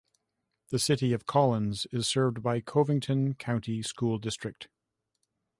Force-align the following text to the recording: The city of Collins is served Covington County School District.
The 0.69 0.79
city 0.79 1.13
of 1.13 1.27
Collins 1.27 1.85
is 1.91 2.07
served 2.07 2.43
Covington 2.65 3.35
County 3.35 3.83
School 3.83 4.17
District. 4.17 4.67